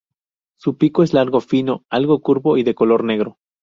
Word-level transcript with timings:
Su 0.57 0.77
pico 0.77 1.03
es 1.03 1.13
largo 1.13 1.41
fino, 1.41 1.83
algo 1.91 2.21
curvo, 2.21 2.57
y 2.57 2.63
de 2.63 2.73
color 2.73 3.03
negro. 3.03 3.37